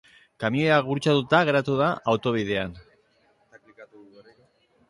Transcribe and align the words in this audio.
Kamioia 0.43 0.77
gurutzatuta 0.87 1.41
geratu 1.51 1.77
da 1.83 1.91
autobidean. 2.13 2.75